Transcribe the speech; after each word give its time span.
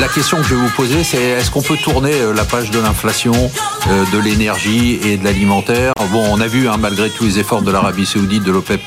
la 0.00 0.08
question 0.08 0.36
que 0.38 0.42
je 0.44 0.54
vais 0.54 0.60
vous 0.60 0.74
poser, 0.76 1.04
c'est 1.04 1.22
est-ce 1.22 1.50
qu'on 1.50 1.62
peut 1.62 1.76
tourner 1.76 2.12
euh, 2.12 2.34
la 2.34 2.44
page 2.44 2.70
de 2.70 2.78
l'inflation, 2.78 3.32
euh, 3.88 4.04
de 4.12 4.18
l'énergie 4.18 4.98
et 5.04 5.16
de 5.16 5.24
l'alimentaire? 5.24 5.92
Bon, 6.12 6.22
on 6.30 6.40
a 6.40 6.46
vu, 6.46 6.68
hein, 6.68 6.76
malgré 6.78 7.08
tous 7.08 7.24
les 7.24 7.38
efforts 7.38 7.62
de 7.62 7.70
l'Arabie 7.70 8.04
Saoudite, 8.04 8.44
de 8.44 8.52
l'OPEP+, 8.52 8.80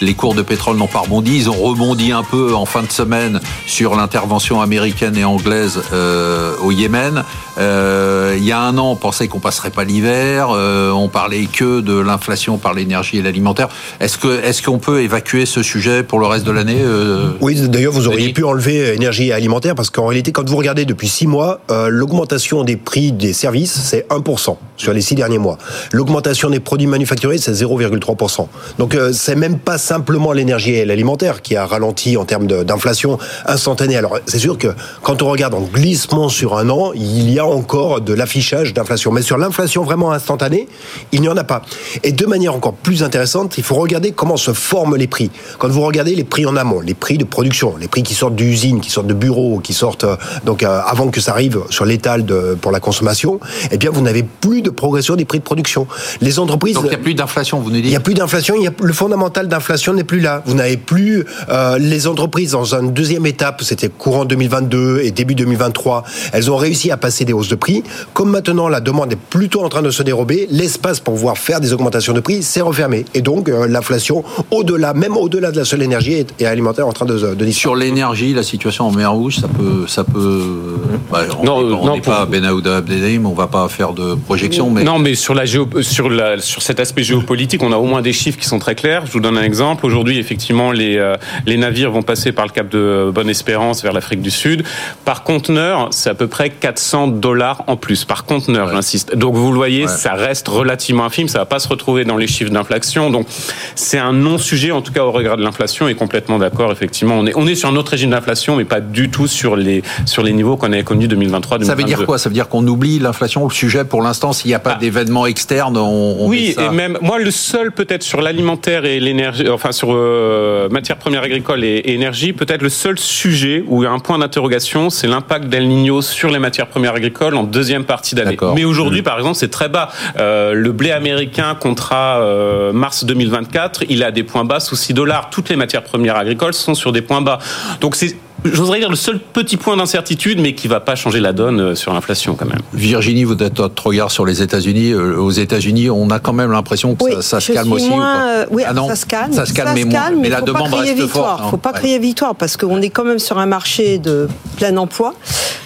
les 0.00 0.14
cours 0.14 0.34
de 0.34 0.42
pétrole 0.42 0.76
n'ont 0.76 0.86
pas 0.86 1.00
rebondi. 1.00 1.36
Ils 1.36 1.50
ont 1.50 1.54
rebondi 1.54 2.12
un 2.12 2.22
peu 2.22 2.54
en 2.54 2.64
fin 2.64 2.82
de 2.82 2.90
semaine 2.90 3.40
sur 3.66 3.94
l'intervention 3.94 4.62
américaine 4.62 5.16
et 5.16 5.24
anglaise 5.24 5.82
euh, 5.92 6.56
au 6.62 6.70
Yémen. 6.70 7.22
Euh, 7.58 8.34
il 8.36 8.44
y 8.44 8.52
a 8.52 8.60
un 8.60 8.78
an, 8.78 8.92
on 8.92 8.96
pensait 8.96 9.28
qu'on 9.28 9.38
passerait 9.38 9.70
pas 9.70 9.84
l'hiver. 9.84 10.48
Euh, 10.50 10.90
on 10.90 11.08
parlait 11.08 11.46
que 11.46 11.80
de 11.80 11.98
l'inflation 11.98 12.58
par 12.58 12.74
l'énergie 12.74 13.18
et 13.18 13.22
l'alimentaire. 13.22 13.68
Est-ce 14.00 14.18
que 14.18 14.42
est-ce 14.44 14.62
qu'on 14.62 14.78
peut 14.78 15.02
évacuer 15.02 15.46
ce 15.46 15.62
sujet 15.62 16.02
pour 16.02 16.18
le 16.20 16.26
reste 16.26 16.46
de 16.46 16.52
l'année 16.52 16.80
euh, 16.80 17.30
Oui, 17.40 17.56
d'ailleurs, 17.68 17.92
vous 17.92 18.06
auriez 18.06 18.32
pu 18.32 18.44
enlever 18.44 18.94
énergie 18.94 19.28
et 19.28 19.32
alimentaire 19.32 19.74
parce 19.74 19.90
qu'en 19.90 20.06
réalité, 20.06 20.29
quand 20.32 20.48
vous 20.48 20.56
regardez 20.56 20.84
depuis 20.84 21.08
six 21.08 21.26
mois, 21.26 21.60
euh, 21.70 21.88
l'augmentation 21.88 22.64
des 22.64 22.76
prix 22.76 23.12
des 23.12 23.32
services, 23.32 23.72
c'est 23.72 24.06
1% 24.10 24.56
sur 24.76 24.92
les 24.92 25.00
six 25.00 25.14
derniers 25.14 25.38
mois. 25.38 25.58
L'augmentation 25.92 26.50
des 26.50 26.60
produits 26.60 26.86
manufacturés, 26.86 27.38
c'est 27.38 27.52
0,3%. 27.52 28.48
Donc, 28.78 28.94
euh, 28.94 29.12
c'est 29.12 29.34
même 29.34 29.58
pas 29.58 29.78
simplement 29.78 30.32
l'énergie 30.32 30.72
et 30.72 30.84
l'alimentaire 30.84 31.42
qui 31.42 31.56
a 31.56 31.66
ralenti 31.66 32.16
en 32.16 32.24
termes 32.24 32.46
d'inflation 32.46 33.18
instantanée. 33.46 33.96
Alors, 33.96 34.18
c'est 34.26 34.38
sûr 34.38 34.58
que 34.58 34.68
quand 35.02 35.22
on 35.22 35.30
regarde 35.30 35.54
en 35.54 35.60
glissement 35.60 36.28
sur 36.28 36.56
un 36.56 36.70
an, 36.70 36.92
il 36.94 37.30
y 37.30 37.38
a 37.38 37.46
encore 37.46 38.00
de 38.00 38.14
l'affichage 38.14 38.72
d'inflation. 38.74 39.12
Mais 39.12 39.22
sur 39.22 39.38
l'inflation 39.38 39.82
vraiment 39.84 40.12
instantanée, 40.12 40.68
il 41.12 41.20
n'y 41.20 41.28
en 41.28 41.36
a 41.36 41.44
pas. 41.44 41.62
Et 42.02 42.12
de 42.12 42.26
manière 42.26 42.54
encore 42.54 42.74
plus 42.74 43.02
intéressante, 43.02 43.58
il 43.58 43.64
faut 43.64 43.76
regarder 43.76 44.12
comment 44.12 44.36
se 44.36 44.52
forment 44.52 44.96
les 44.96 45.06
prix. 45.06 45.30
Quand 45.58 45.68
vous 45.68 45.82
regardez 45.82 46.14
les 46.14 46.24
prix 46.24 46.46
en 46.46 46.56
amont, 46.56 46.80
les 46.80 46.94
prix 46.94 47.18
de 47.18 47.24
production, 47.24 47.76
les 47.76 47.88
prix 47.88 48.02
qui 48.02 48.14
sortent 48.14 48.34
d'usines, 48.36 48.80
qui 48.80 48.90
sortent 48.90 49.06
de 49.06 49.14
bureaux, 49.14 49.60
qui 49.60 49.72
sortent 49.72 50.04
euh, 50.04 50.16
donc 50.44 50.62
euh, 50.62 50.80
avant 50.84 51.08
que 51.08 51.20
ça 51.20 51.32
arrive 51.32 51.60
sur 51.70 51.84
l'étal 51.84 52.24
pour 52.60 52.72
la 52.72 52.80
consommation, 52.80 53.40
eh 53.70 53.78
bien 53.78 53.90
vous 53.90 54.02
n'avez 54.02 54.22
plus 54.22 54.62
de 54.62 54.70
progression 54.70 55.16
des 55.16 55.24
prix 55.24 55.38
de 55.38 55.44
production. 55.44 55.86
Les 56.20 56.38
entreprises 56.38 56.74
Donc 56.74 56.84
il 56.84 56.90
n'y 56.90 56.94
a 56.94 56.98
plus 56.98 57.14
d'inflation, 57.14 57.60
vous 57.60 57.70
nous 57.70 57.76
il 57.76 57.82
dites 57.82 57.90
n'y 57.90 57.96
a 57.96 58.00
plus 58.00 58.14
d'inflation, 58.14 58.54
il 58.60 58.70
le 58.80 58.92
fondamental 58.92 59.48
d'inflation 59.48 59.92
n'est 59.92 60.04
plus 60.04 60.20
là. 60.20 60.42
Vous 60.46 60.54
n'avez 60.54 60.76
plus 60.76 61.24
euh, 61.48 61.78
les 61.78 62.06
entreprises 62.06 62.52
dans 62.52 62.74
une 62.74 62.92
deuxième 62.92 63.26
étape, 63.26 63.62
c'était 63.62 63.88
courant 63.88 64.24
2022 64.24 65.00
et 65.02 65.10
début 65.10 65.34
2023, 65.34 66.04
elles 66.32 66.50
ont 66.50 66.56
réussi 66.56 66.90
à 66.90 66.96
passer 66.96 67.24
des 67.24 67.32
hausses 67.32 67.48
de 67.48 67.56
prix. 67.56 67.82
Comme 68.14 68.30
maintenant 68.30 68.68
la 68.68 68.80
demande 68.80 69.12
est 69.12 69.18
plutôt 69.18 69.62
en 69.62 69.68
train 69.68 69.82
de 69.82 69.90
se 69.90 70.02
dérober, 70.02 70.46
l'espace 70.50 71.00
pour 71.00 71.14
pouvoir 71.14 71.38
faire 71.38 71.60
des 71.60 71.72
augmentations 71.72 72.12
de 72.12 72.20
prix 72.20 72.42
s'est 72.42 72.60
refermé. 72.60 73.04
Et 73.14 73.22
donc 73.22 73.48
euh, 73.48 73.66
l'inflation, 73.66 74.24
au-delà, 74.50 74.94
même 74.94 75.16
au-delà 75.16 75.50
de 75.50 75.56
la 75.56 75.64
seule 75.64 75.82
énergie, 75.82 76.24
est 76.38 76.44
alimentaire 76.44 76.86
en 76.86 76.92
train 76.92 77.06
de, 77.06 77.14
de 77.14 77.18
disparaître. 77.44 77.60
Sur 77.60 77.76
l'énergie, 77.76 78.32
la 78.32 78.42
situation 78.42 78.86
en 78.86 78.92
mer 78.92 79.12
Rouge, 79.12 79.36
ça 79.36 79.48
peut, 79.48 79.86
ça 79.86 80.04
bah, 80.14 81.20
on 81.38 81.44
Non, 81.44 81.62
n'est- 81.62 81.74
on 81.74 81.84
non, 81.86 81.94
n'est 81.94 82.00
pas 82.00 82.26
Ben 82.26 82.44
Aouda 82.44 82.78
Abdelhaim, 82.78 83.24
on 83.26 83.32
va 83.32 83.46
pas 83.46 83.68
faire 83.68 83.92
de 83.92 84.14
projection, 84.14 84.70
mais 84.70 84.82
Non, 84.84 84.98
mais 84.98 85.14
sur 85.14 85.34
la 85.34 85.44
géo, 85.44 85.68
sur 85.82 86.08
la, 86.10 86.38
sur 86.40 86.62
cet 86.62 86.80
aspect 86.80 87.02
géopolitique, 87.02 87.62
on 87.62 87.72
a 87.72 87.76
au 87.76 87.84
moins 87.84 88.02
des 88.02 88.12
chiffres 88.12 88.38
qui 88.38 88.46
sont 88.46 88.58
très 88.58 88.74
clairs. 88.74 89.06
Je 89.06 89.12
vous 89.12 89.20
donne 89.20 89.36
un 89.38 89.42
exemple. 89.42 89.86
Aujourd'hui, 89.86 90.18
effectivement, 90.18 90.72
les 90.72 90.96
euh, 90.96 91.16
les 91.46 91.56
navires 91.56 91.90
vont 91.90 92.02
passer 92.02 92.32
par 92.32 92.46
le 92.46 92.52
cap 92.52 92.68
de 92.68 93.10
Bonne-Espérance 93.14 93.82
vers 93.82 93.92
l'Afrique 93.92 94.20
du 94.22 94.30
Sud. 94.30 94.64
Par 95.04 95.22
conteneur, 95.22 95.88
c'est 95.90 96.10
à 96.10 96.14
peu 96.14 96.26
près 96.26 96.50
400 96.50 97.08
dollars 97.08 97.62
en 97.66 97.76
plus 97.76 98.04
par 98.04 98.24
conteneur, 98.24 98.68
Ouais. 98.68 98.74
j'insiste. 98.74 99.14
Donc 99.16 99.34
vous 99.34 99.50
le 99.50 99.56
voyez, 99.56 99.82
Ouais. 99.84 99.88
ça 99.88 100.14
reste 100.14 100.48
relativement 100.48 101.04
infime. 101.04 101.28
Ça 101.28 101.38
va 101.38 101.46
pas 101.46 101.58
se 101.58 101.68
retrouver 101.68 102.04
dans 102.04 102.16
les 102.16 102.26
chiffres 102.26 102.50
d'inflation. 102.50 103.10
Donc 103.10 103.26
c'est 103.74 103.98
un 103.98 104.12
non-sujet, 104.12 104.70
en 104.72 104.82
tout 104.82 104.92
cas 104.92 105.04
au 105.04 105.12
regard 105.12 105.36
de 105.36 105.42
l'inflation. 105.42 105.88
Et 105.88 105.94
complètement 105.94 106.38
d'accord. 106.38 106.72
Effectivement, 106.72 107.14
on 107.18 107.26
est 107.26 107.32
on 107.36 107.46
est 107.46 107.54
sur 107.54 107.68
un 107.68 107.76
autre 107.76 107.92
régime 107.92 108.10
d'inflation, 108.10 108.56
mais 108.56 108.64
pas 108.64 108.80
du 108.80 109.08
tout 109.10 109.26
sur 109.26 109.56
les 109.56 109.82
sur 110.06 110.22
les 110.22 110.32
niveaux 110.32 110.56
qu'on 110.56 110.72
avait 110.72 110.82
connus 110.84 111.08
2023. 111.08 111.58
ça 111.64 111.74
veut 111.74 111.82
dire 111.84 111.98
2022. 111.98 112.06
quoi? 112.06 112.18
Ça 112.18 112.28
veut 112.28 112.34
dire 112.34 112.48
qu'on 112.48 112.66
oublie 112.66 112.98
l'inflation, 112.98 113.44
le 113.44 113.50
sujet 113.52 113.84
pour 113.84 114.02
l'instant, 114.02 114.32
s'il 114.32 114.48
n'y 114.48 114.54
a 114.54 114.58
pas 114.58 114.72
Ah. 114.76 114.78
d'événement 114.78 115.26
externe, 115.26 115.76
on, 115.76 116.16
on 116.20 116.28
Oui, 116.28 116.52
ça. 116.56 116.66
et 116.66 116.70
même 116.70 116.98
moi 117.00 117.18
le 117.18 117.30
seul 117.30 117.72
peut-être 117.72 118.02
sur 118.02 118.20
l'alimentaire 118.20 118.84
et 118.84 119.00
l'énergie, 119.00 119.48
enfin 119.48 119.72
sur 119.72 119.88
euh, 119.92 120.68
matières 120.68 120.96
premières 120.96 121.22
agricoles 121.22 121.64
et, 121.64 121.76
et 121.78 121.94
énergie, 121.94 122.32
peut-être 122.32 122.62
le 122.62 122.68
seul 122.68 122.98
sujet 122.98 123.64
où 123.66 123.82
il 123.82 123.86
y 123.86 123.88
a 123.88 123.92
un 123.92 123.98
point 123.98 124.18
d'interrogation, 124.18 124.90
c'est 124.90 125.06
l'impact 125.06 125.46
d'El 125.46 125.68
Niño 125.68 126.02
sur 126.02 126.30
les 126.30 126.38
matières 126.38 126.66
premières 126.68 126.94
agricoles 126.94 127.34
en 127.36 127.44
deuxième 127.44 127.84
partie 127.84 128.14
d'année. 128.14 128.36
Mais 128.54 128.64
aujourd'hui, 128.64 129.02
par 129.02 129.18
exemple, 129.18 129.36
c'est 129.36 129.50
très 129.50 129.68
bas. 129.68 129.90
Euh, 130.18 130.52
le 130.54 130.72
blé 130.72 130.90
américain 130.92 131.54
contrat 131.58 132.18
euh, 132.20 132.72
mars 132.72 133.04
2024, 133.04 133.84
il 133.88 134.02
a 134.02 134.10
des 134.10 134.22
points 134.22 134.44
bas 134.44 134.60
sous 134.60 134.76
6 134.76 134.94
dollars. 134.94 135.30
Toutes 135.30 135.48
les 135.48 135.56
matières 135.56 135.82
premières 135.84 136.16
agricoles 136.16 136.54
sont 136.54 136.74
sur 136.74 136.92
des 136.92 137.02
points 137.02 137.20
bas. 137.20 137.38
Donc 137.80 137.96
c'est 137.96 138.14
J'oserais 138.44 138.78
dire 138.78 138.88
le 138.88 138.96
seul 138.96 139.18
petit 139.18 139.56
point 139.56 139.76
d'incertitude, 139.76 140.40
mais 140.40 140.54
qui 140.54 140.66
va 140.68 140.80
pas 140.80 140.94
changer 140.94 141.20
la 141.20 141.32
donne 141.32 141.60
euh, 141.60 141.74
sur 141.74 141.92
l'inflation 141.92 142.34
quand 142.34 142.46
même. 142.46 142.60
Virginie, 142.72 143.24
vous 143.24 143.34
êtes 143.42 143.58
votre 143.58 143.86
regard 143.86 144.10
sur 144.10 144.24
les 144.24 144.40
États-Unis. 144.42 144.92
Euh, 144.92 145.16
Aux 145.18 145.30
États-Unis, 145.30 145.90
on 145.90 146.08
a 146.10 146.18
quand 146.20 146.32
même 146.32 146.50
l'impression 146.50 146.94
que 146.94 147.04
Oui, 147.04 147.12
ça, 147.16 147.22
ça 147.22 147.40
se 147.40 147.52
calme 147.52 147.72
aussi. 147.72 147.88
ou 147.88 147.96
pas? 147.98 148.46
oui, 148.50 148.62
Ah 148.66 148.72
non, 148.72 148.88
ça 148.88 148.96
se 148.96 149.06
calme. 149.06 149.32
Ça 149.32 149.44
se 149.44 149.52
calme, 149.52 149.72
mais, 149.74 149.84
moins- 149.84 150.10
mais 150.16 150.28
il 150.28 150.30
la 150.30 150.38
faut 150.38 150.46
pas 150.46 150.52
demande 150.52 150.74
reste 150.74 150.94
victoire. 150.96 151.28
forte. 151.38 151.40
hein. 151.44 151.50
faut 151.50 151.56
pas 151.58 151.72
Ouais. 151.72 151.78
crier 151.80 151.98
victoire 151.98 152.34
parce 152.34 152.56
qu'on 152.56 152.80
est 152.80 152.90
quand 152.90 153.04
même 153.04 153.18
sur 153.18 153.38
un 153.38 153.46
marché 153.46 153.98
de 153.98 154.26
plein 154.56 154.76
emploi. 154.78 155.14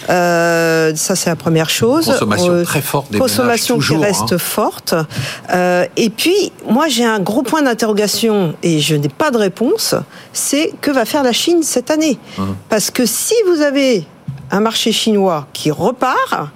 Euh, 0.09 0.93
ça, 0.95 1.15
c'est 1.15 1.29
la 1.29 1.35
première 1.35 1.69
chose. 1.69 2.05
Consommation 2.05 2.53
Euh, 2.53 2.63
très 2.63 2.81
forte 2.81 3.11
des 3.11 3.19
consommation 3.19 3.75
ménages, 3.75 3.87
toujours, 3.87 3.99
qui 3.99 4.05
reste 4.05 4.33
hein. 4.33 4.37
forte. 4.37 4.95
Euh, 5.53 5.85
et 5.97 6.09
puis, 6.09 6.51
moi, 6.69 6.87
j'ai 6.87 7.05
un 7.05 7.19
gros 7.19 7.43
point 7.43 7.61
d'interrogation 7.61 8.55
et 8.63 8.79
je 8.79 8.95
n'ai 8.95 9.09
pas 9.09 9.31
de 9.31 9.37
réponse. 9.37 9.95
C'est 10.33 10.71
que 10.81 10.91
va 10.91 11.05
faire 11.05 11.23
la 11.23 11.33
Chine 11.33 11.63
cette 11.63 11.91
année? 11.91 12.17
Hum. 12.37 12.55
Parce 12.69 12.91
que 12.91 13.05
si 13.05 13.35
vous 13.47 13.61
avez 13.61 14.05
un 14.51 14.59
marché 14.59 14.91
chinois 14.91 15.47
qui 15.53 15.71
repart, 15.71 16.49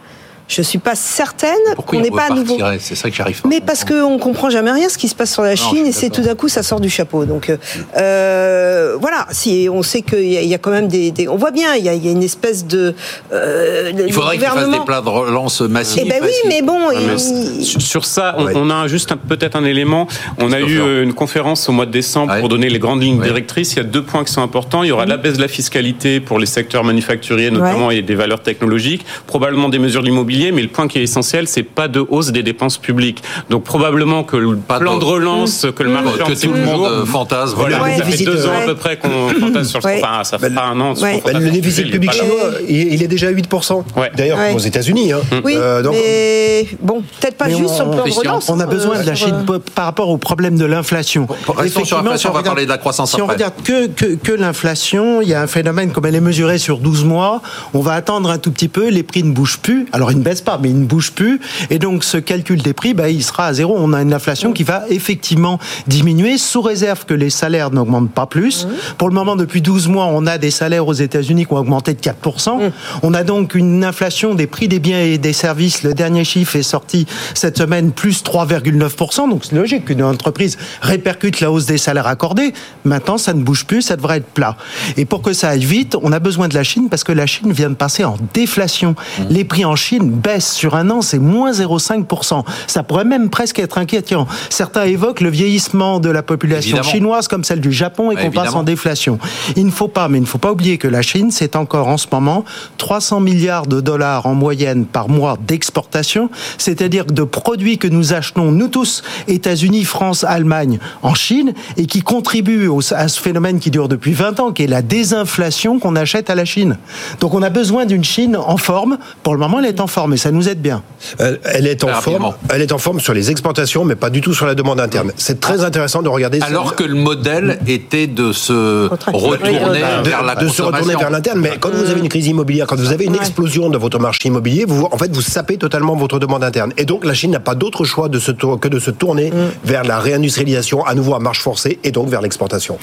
je 0.49 0.61
suis 0.63 0.79
pas 0.79 0.95
certaine 0.95 1.51
Pourquoi 1.75 1.99
qu'on 1.99 2.03
n'est 2.03 2.11
pas 2.11 2.25
à 2.31 2.33
nouveau. 2.33 2.57
C'est 2.79 2.95
ça 2.95 3.09
que 3.09 3.15
j'arrive 3.15 3.41
Mais 3.47 3.61
parce 3.61 3.85
qu'on 3.85 4.17
comprend 4.17 4.49
jamais 4.49 4.71
rien 4.71 4.89
ce 4.89 4.97
qui 4.97 5.07
se 5.07 5.15
passe 5.15 5.31
sur 5.31 5.43
la 5.43 5.55
Chine 5.55 5.85
et 5.85 5.91
c'est 5.93 6.09
tout 6.09 6.21
d'un 6.21 6.35
coup 6.35 6.49
ça 6.49 6.63
sort 6.63 6.79
du 6.81 6.89
chapeau. 6.89 7.23
Donc 7.25 7.49
euh, 7.49 7.57
euh, 7.97 8.95
voilà, 8.99 9.27
si 9.31 9.67
on 9.71 9.83
sait 9.83 10.01
qu'il 10.01 10.25
y, 10.31 10.37
a- 10.37 10.41
il 10.41 10.47
y 10.49 10.53
a 10.53 10.57
quand 10.57 10.71
même 10.71 10.87
des, 10.87 11.11
des- 11.11 11.27
on 11.27 11.35
voit 11.37 11.51
bien, 11.51 11.75
il 11.75 11.85
y 11.85 11.89
a, 11.89 11.93
il 11.93 12.03
y 12.03 12.09
a 12.09 12.11
une 12.11 12.23
espèce 12.23 12.65
de. 12.65 12.95
euh, 13.31 13.91
Il 14.07 14.11
faudrait 14.13 14.37
qu'il 14.37 14.47
fasse 14.47 14.69
des 14.69 14.79
plans 14.85 15.01
de 15.01 15.09
relance 15.09 15.61
massifs. 15.61 16.01
Eh 16.05 16.09
ben 16.09 16.19
oui, 16.23 16.31
mais 16.47 16.61
bon, 16.61 16.79
Ouais, 16.89 16.95
mais 17.05 17.21
il- 17.21 17.63
sur- 17.65 18.05
ça, 18.05 18.35
on, 18.37 18.45
Ouais. 18.45 18.53
on 18.55 18.69
a 18.69 18.87
juste 18.87 19.13
peut-être 19.27 19.55
un 19.55 19.65
élément. 19.65 20.07
On 20.39 20.51
a 20.51 20.59
eu 20.59 20.79
euh, 20.79 21.03
une 21.03 21.13
conférence 21.13 21.67
au 21.69 21.71
mois 21.73 21.85
de 21.85 21.91
décembre 21.91 22.33
Ouais. 22.33 22.39
pour 22.39 22.49
donner 22.49 22.69
les 22.69 22.79
grandes 22.79 23.01
lignes 23.03 23.19
Ouais. 23.19 23.27
directrices. 23.27 23.73
Il 23.73 23.77
y 23.77 23.81
a 23.81 23.83
deux 23.83 24.01
points 24.03 24.23
qui 24.23 24.31
sont 24.33 24.41
importants. 24.41 24.83
Il 24.83 24.87
y 24.87 24.91
aura 24.91 25.05
la 25.05 25.17
baisse 25.17 25.35
de 25.37 25.41
la 25.41 25.47
fiscalité 25.47 26.19
pour 26.19 26.39
les 26.39 26.45
secteurs 26.45 26.83
manufacturiers, 26.83 27.51
notamment, 27.51 27.91
et 27.91 28.01
des 28.01 28.15
valeurs 28.15 28.41
technologiques. 28.41 29.05
Probablement 29.27 29.69
des 29.69 29.79
mesures 29.79 30.01
de 30.01 30.07
l'immobilier, 30.07 30.38
mais 30.51 30.61
le 30.61 30.67
point 30.67 30.87
qui 30.87 30.99
est 30.99 31.03
essentiel, 31.03 31.47
c'est 31.47 31.63
pas 31.63 31.87
de 31.87 31.99
hausse 32.09 32.31
des 32.31 32.43
dépenses 32.43 32.77
publiques. 32.77 33.21
Donc 33.49 33.63
probablement 33.63 34.23
que 34.23 34.37
le 34.37 34.55
Pas 34.57 34.79
plan 34.79 34.95
de- 34.95 34.99
de 35.01 35.05
relance 35.05 35.65
que 35.75 35.83
le 35.83 35.89
Mmh. 35.89 35.93
marché 35.93 36.19
que 36.19 36.41
tout 36.41 36.53
le 36.53 36.59
monde 36.59 36.71
toujours- 36.73 36.87
euh, 36.87 37.05
fantasme. 37.05 37.53
Voilà, 37.57 37.81
Ouais. 37.83 37.97
ça 37.97 38.03
fait 38.05 38.23
deux 38.23 38.45
ans 38.47 38.51
ouais. 38.51 38.63
à 38.63 38.65
peu 38.65 38.75
près 38.75 38.97
qu'on 38.97 39.29
fantasme 39.39 39.63
sur 39.69 39.81
ce 39.81 39.87
Ouais. 39.87 40.01
enfin, 40.03 40.23
ça 40.23 40.37
fait 40.39 40.49
Ben, 40.49 40.55
pas 40.55 40.65
un 40.65 40.79
an. 40.79 40.93
Ben, 40.93 41.19
fantasme 41.21 41.39
le 41.45 41.51
déficit 41.51 41.91
public 41.91 42.11
chinois, 42.11 42.51
il 42.67 43.01
est 43.03 43.07
déjà 43.07 43.27
à 43.27 43.31
8%. 43.31 43.83
Ouais. 43.97 44.11
D'ailleurs, 44.15 44.37
Ouais. 44.39 44.53
aux 44.55 44.59
États-Unis. 44.59 45.11
Hein. 45.13 45.19
oui, 45.43 45.55
Euh, 45.57 45.81
donc- 45.81 45.93
mais 45.93 46.67
bon, 46.81 47.01
peut-être 47.19 47.37
pas 47.37 47.45
Mais 47.47 47.57
juste 47.57 47.69
on- 47.71 47.75
sur 47.75 47.85
le 47.85 47.91
plan 47.91 48.05
de 48.05 48.11
relance. 48.11 48.49
On 48.49 48.59
a 48.59 48.65
besoin 48.65 48.97
euh, 48.97 49.01
de 49.01 49.07
la 49.07 49.15
Chine 49.15 49.45
par 49.75 49.85
rapport 49.85 50.09
au 50.09 50.17
problème 50.17 50.57
de 50.57 50.65
l'inflation. 50.65 51.27
Restons 51.47 51.85
sur 51.85 51.97
l'inflation, 51.97 52.17
si 52.17 52.27
on 52.27 52.33
va 52.33 52.43
parler 52.43 52.65
de 52.65 52.69
la 52.69 52.77
croissance 52.77 53.11
Si 53.15 53.21
on 53.21 53.27
regarde 53.27 53.53
que, 53.63 54.31
l'inflation, 54.33 55.21
il 55.21 55.29
y 55.29 55.33
a 55.33 55.41
un 55.41 55.47
phénomène 55.47 55.91
comme 55.91 56.05
elle 56.05 56.15
est 56.15 56.21
mesurée 56.21 56.57
sur 56.57 56.77
12 56.79 57.03
mois, 57.05 57.41
on 57.73 57.79
va 57.81 57.93
attendre 57.93 58.29
un 58.29 58.37
tout 58.37 58.51
petit 58.51 58.67
peu, 58.67 58.89
les 58.89 59.03
prix 59.03 59.23
ne 59.23 59.31
bougent 59.31 59.57
plus. 59.59 59.87
Alors 59.91 60.11
ils 60.11 60.17
pas, 60.43 60.59
mais 60.61 60.69
ils 60.69 60.79
ne 60.79 60.85
bougent 60.85 61.11
plus. 61.11 61.39
Et 61.69 61.79
donc 61.79 62.03
ce 62.03 62.17
calcul 62.17 62.61
des 62.61 62.73
prix, 62.73 62.93
bah, 62.93 63.09
il 63.09 63.23
sera 63.23 63.47
à 63.47 63.53
zéro. 63.53 63.75
On 63.77 63.93
a 63.93 64.01
une 64.01 64.13
inflation 64.13 64.53
qui 64.53 64.63
va 64.63 64.83
effectivement 64.89 65.59
diminuer 65.87 66.37
sous 66.37 66.61
réserve 66.61 67.05
que 67.05 67.13
les 67.13 67.29
salaires 67.29 67.71
n'augmentent 67.71 68.11
pas 68.11 68.25
plus. 68.25 68.67
Pour 68.97 69.07
le 69.07 69.13
moment, 69.13 69.35
depuis 69.35 69.61
12 69.61 69.87
mois, 69.87 70.05
on 70.05 70.25
a 70.27 70.37
des 70.37 70.51
salaires 70.51 70.87
aux 70.87 70.93
États-Unis 70.93 71.45
qui 71.45 71.53
ont 71.53 71.57
augmenté 71.57 71.93
de 71.93 71.99
4%. 71.99 72.71
On 73.03 73.13
a 73.13 73.23
donc 73.23 73.55
une 73.55 73.83
inflation 73.83 74.35
des 74.35 74.47
prix 74.47 74.67
des 74.67 74.79
biens 74.79 74.99
et 74.99 75.17
des 75.17 75.33
services. 75.33 75.83
Le 75.83 75.93
dernier 75.93 76.23
chiffre 76.23 76.55
est 76.55 76.63
sorti 76.63 77.05
cette 77.33 77.57
semaine, 77.57 77.91
plus 77.91 78.23
3,9%. 78.23 79.29
Donc 79.29 79.45
c'est 79.45 79.55
logique 79.55 79.85
qu'une 79.85 80.03
entreprise 80.03 80.57
répercute 80.81 81.41
la 81.41 81.51
hausse 81.51 81.65
des 81.65 81.77
salaires 81.77 82.07
accordés. 82.07 82.53
Maintenant, 82.85 83.17
ça 83.17 83.33
ne 83.33 83.41
bouge 83.41 83.65
plus, 83.65 83.81
ça 83.81 83.95
devrait 83.95 84.17
être 84.17 84.27
plat. 84.27 84.57
Et 84.97 85.05
pour 85.05 85.21
que 85.21 85.33
ça 85.33 85.49
aille 85.49 85.65
vite, 85.65 85.95
on 86.01 86.11
a 86.11 86.19
besoin 86.19 86.47
de 86.47 86.55
la 86.55 86.63
Chine 86.63 86.87
parce 86.89 87.03
que 87.03 87.11
la 87.11 87.25
Chine 87.25 87.51
vient 87.51 87.69
de 87.69 87.75
passer 87.75 88.03
en 88.03 88.17
déflation. 88.33 88.95
Les 89.29 89.43
prix 89.43 89.65
en 89.65 89.75
Chine 89.75 90.09
baisse 90.19 90.51
sur 90.53 90.75
un 90.75 90.89
an, 90.89 91.01
c'est 91.01 91.19
moins 91.19 91.51
0,5%. 91.51 92.43
Ça 92.67 92.83
pourrait 92.83 93.05
même 93.05 93.29
presque 93.29 93.59
être 93.59 93.77
inquiétant. 93.77 94.27
Certains 94.49 94.83
évoquent 94.83 95.21
le 95.21 95.29
vieillissement 95.29 95.99
de 95.99 96.09
la 96.09 96.23
population 96.23 96.77
Évidemment. 96.77 96.91
chinoise 96.91 97.27
comme 97.27 97.43
celle 97.43 97.61
du 97.61 97.71
Japon 97.71 98.11
et 98.11 98.15
qu'on 98.15 98.31
passe 98.31 98.53
en 98.53 98.63
déflation. 98.63 99.19
Il 99.55 99.65
ne 99.65 99.71
faut 99.71 99.87
pas, 99.87 100.07
mais 100.07 100.17
il 100.17 100.21
ne 100.21 100.27
faut 100.27 100.37
pas 100.37 100.51
oublier 100.51 100.77
que 100.77 100.87
la 100.87 101.01
Chine, 101.01 101.31
c'est 101.31 101.55
encore 101.55 101.87
en 101.87 101.97
ce 101.97 102.07
moment 102.11 102.43
300 102.77 103.19
milliards 103.19 103.67
de 103.67 103.81
dollars 103.81 104.25
en 104.25 104.35
moyenne 104.35 104.85
par 104.85 105.09
mois 105.09 105.37
d'exportation, 105.47 106.29
c'est-à-dire 106.57 107.05
de 107.05 107.23
produits 107.23 107.77
que 107.77 107.87
nous 107.87 108.13
achetons, 108.13 108.51
nous 108.51 108.67
tous, 108.67 109.03
États-Unis, 109.27 109.85
France, 109.85 110.23
Allemagne, 110.23 110.79
en 111.01 111.13
Chine, 111.13 111.53
et 111.77 111.85
qui 111.85 112.01
contribuent 112.01 112.69
à 112.91 113.07
ce 113.07 113.19
phénomène 113.19 113.59
qui 113.59 113.71
dure 113.71 113.87
depuis 113.87 114.13
20 114.13 114.39
ans, 114.39 114.51
qui 114.51 114.63
est 114.63 114.67
la 114.67 114.81
désinflation 114.81 115.79
qu'on 115.79 115.95
achète 115.95 116.29
à 116.29 116.35
la 116.35 116.45
Chine. 116.45 116.77
Donc 117.19 117.33
on 117.33 117.41
a 117.41 117.49
besoin 117.49 117.85
d'une 117.85 118.03
Chine 118.03 118.35
en 118.35 118.57
forme. 118.57 118.97
Pour 119.23 119.33
le 119.33 119.39
moment, 119.39 119.59
elle 119.59 119.65
est 119.65 119.79
en 119.79 119.87
forme 119.87 120.08
et 120.13 120.17
ça 120.17 120.31
nous 120.31 120.49
aide 120.49 120.61
bien. 120.61 120.83
Euh, 121.21 121.37
Elle 121.43 121.67
est 121.67 121.83
en 121.83 121.93
forme. 122.01 122.33
Elle 122.49 122.61
est 122.61 122.71
en 122.71 122.77
forme 122.77 122.99
sur 122.99 123.13
les 123.13 123.29
exportations, 123.31 123.85
mais 123.85 123.95
pas 123.95 124.09
du 124.09 124.21
tout 124.21 124.33
sur 124.33 124.45
la 124.45 124.55
demande 124.55 124.79
interne. 124.79 125.11
C'est 125.17 125.39
très 125.39 125.63
intéressant 125.63 126.01
de 126.01 126.09
regarder. 126.09 126.41
Alors 126.41 126.75
que 126.75 126.83
le 126.83 126.95
modèle 126.95 127.59
était 127.67 128.07
de 128.07 128.31
se 128.33 128.87
retourner 129.11 129.81
vers 130.03 130.23
la 130.23 130.35
de 130.35 130.47
se 130.47 130.61
retourner 130.61 130.95
vers 130.95 131.09
l'interne. 131.11 131.39
Mais 131.39 131.57
quand 131.59 131.69
vous 131.71 131.89
avez 131.89 131.99
une 131.99 132.09
crise 132.09 132.27
immobilière, 132.27 132.65
quand 132.67 132.77
vous 132.77 132.91
avez 132.91 133.05
une 133.05 133.13
Ouais. 133.13 133.17
explosion 133.19 133.69
de 133.69 133.77
votre 133.77 133.99
marché 133.99 134.27
immobilier, 134.29 134.65
vous, 134.67 134.87
en 134.91 134.97
fait, 134.97 135.11
vous 135.13 135.21
sapez 135.21 135.57
totalement 135.57 135.95
votre 135.95 136.19
demande 136.19 136.43
interne. 136.43 136.71
Et 136.77 136.85
donc, 136.85 137.05
la 137.05 137.13
Chine 137.13 137.31
n'a 137.31 137.39
pas 137.39 137.55
d'autre 137.55 137.83
choix 137.85 138.09
de 138.09 138.19
se 138.19 138.31
tour- 138.31 138.59
que 138.59 138.67
de 138.67 138.79
se 138.79 138.91
tourner 138.91 139.31
vers 139.63 139.83
la 139.83 139.99
réindustrialisation 139.99 140.85
à 140.85 140.95
nouveau 140.95 141.13
à 141.15 141.19
marche 141.19 141.41
forcée 141.41 141.79
et 141.83 141.91
donc 141.91 142.09
vers 142.09 142.21
l'exportation. 142.21 142.77